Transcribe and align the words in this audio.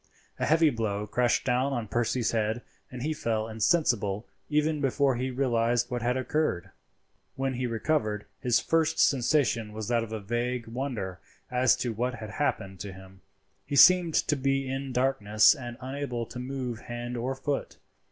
A 0.39 0.47
heavy 0.47 0.71
blow 0.71 1.05
crashed 1.05 1.45
down 1.45 1.73
on 1.73 1.87
Percy's 1.87 2.31
head, 2.31 2.63
and 2.89 3.03
he 3.03 3.13
fell 3.13 3.47
insensible 3.47 4.25
even 4.49 4.81
before 4.81 5.15
he 5.15 5.29
realized 5.29 5.91
what 5.91 6.01
had 6.01 6.17
occurred. 6.17 6.71
When 7.35 7.53
he 7.53 7.67
recovered, 7.67 8.25
his 8.39 8.59
first 8.59 8.97
sensation 8.97 9.73
was 9.73 9.89
that 9.89 10.03
of 10.03 10.11
a 10.11 10.19
vague 10.19 10.65
wonder 10.65 11.19
as 11.51 11.75
to 11.75 11.93
what 11.93 12.15
had 12.15 12.31
happened 12.31 12.79
to 12.79 12.93
him. 12.93 13.21
He 13.63 13.75
seemed 13.75 14.15
to 14.15 14.35
be 14.35 14.67
in 14.67 14.91
darkness 14.91 15.53
and 15.53 15.77
unable 15.79 16.25
to 16.25 16.39
move 16.39 16.79
hand 16.79 17.15
or 17.15 17.35
foot. 17.35 17.77